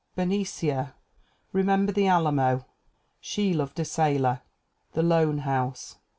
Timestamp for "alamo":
2.07-2.65